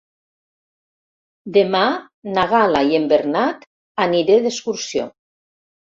Demà 1.57 1.81
na 2.37 2.45
Gal·la 2.53 2.81
i 2.93 2.97
en 3.03 3.07
Bernat 3.15 3.69
aniré 4.07 4.43
d'excursió. 4.47 5.07